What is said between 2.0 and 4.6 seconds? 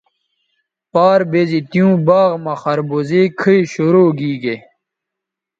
باغ مہ خربوزے کھئ شروع گیگے